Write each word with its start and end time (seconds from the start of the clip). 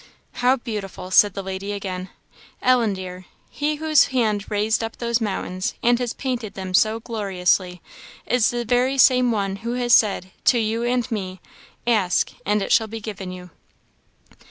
"How 0.41 0.55
beautiful!" 0.57 1.11
said 1.11 1.35
the 1.35 1.43
lady 1.43 1.71
again. 1.73 2.09
"Ellen, 2.59 2.95
dear, 2.95 3.25
He 3.51 3.75
whose 3.75 4.05
hand 4.05 4.49
raised 4.49 4.83
up 4.83 4.97
those 4.97 5.21
mountains, 5.21 5.75
and 5.83 5.99
has 5.99 6.13
painted 6.13 6.55
them 6.55 6.73
so 6.73 6.99
gloriously, 6.99 7.83
is 8.25 8.49
the 8.49 8.65
very 8.65 8.97
same 8.97 9.29
One 9.31 9.57
who 9.57 9.73
has 9.73 9.93
said, 9.93 10.31
to 10.45 10.57
you 10.57 10.81
and 10.83 11.05
to 11.05 11.13
me, 11.13 11.39
'Ask 11.85 12.31
and 12.47 12.63
it 12.63 12.71
shall 12.71 12.87
be 12.87 12.99
given 12.99 13.31
you.' 13.31 13.51